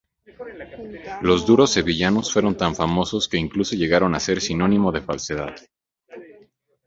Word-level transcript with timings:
Los 1.21 1.45
"duros 1.45 1.73
sevillanos" 1.73 2.33
fueron 2.33 2.57
tan 2.57 2.73
famosos 2.73 3.27
que 3.29 3.37
incluso 3.37 3.75
llegaron 3.75 4.15
a 4.15 4.19
ser 4.19 4.41
sinónimo 4.41 4.91
de 4.91 5.01
falsedad. 5.01 5.55